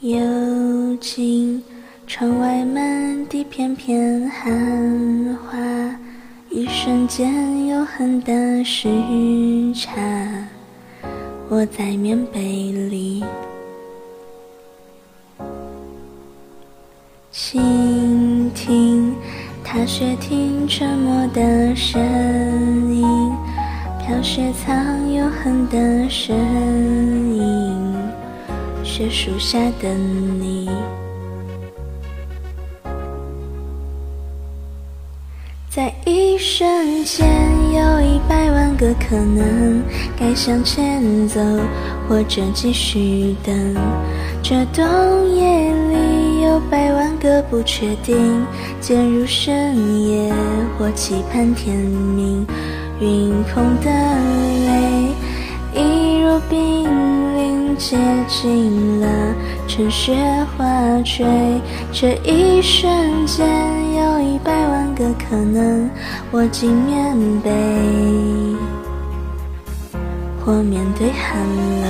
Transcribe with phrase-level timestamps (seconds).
[0.00, 1.62] 幽静，
[2.06, 5.58] 窗外满地片片寒花，
[6.50, 8.90] 一瞬间永恒的时
[9.74, 9.90] 差。
[11.48, 12.40] 我在棉被
[12.72, 13.24] 里
[17.30, 19.14] 倾听
[19.64, 21.98] 踏雪听沉默的声
[22.94, 23.02] 音，
[23.98, 26.36] 飘雪藏永恒的声
[27.34, 27.65] 音。
[28.86, 30.70] 雪树下的你，
[35.68, 37.26] 在一瞬间
[37.74, 39.82] 有一百万个可能，
[40.18, 41.40] 该向前走，
[42.08, 43.74] 或者继续等。
[44.40, 48.46] 这冬夜里有百万个不确定，
[48.80, 50.32] 渐入深夜，
[50.78, 52.46] 或期盼天明。
[53.00, 53.90] 云空的
[54.64, 55.10] 泪，
[55.74, 56.95] 一如冰。
[57.78, 59.34] 接近了，
[59.68, 60.14] 趁雪
[60.56, 60.64] 花
[61.02, 61.26] 坠，
[61.92, 63.46] 这一瞬间
[63.94, 65.88] 有一百万个可能。
[66.32, 67.50] 握紧棉被，
[70.44, 71.38] 或面对寒
[71.82, 71.86] 冷。